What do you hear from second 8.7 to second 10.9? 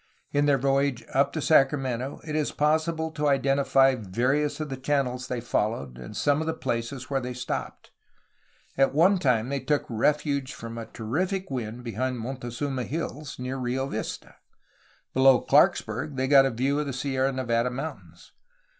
At one time they took refuge from a